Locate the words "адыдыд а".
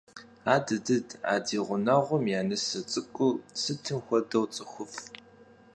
0.55-1.35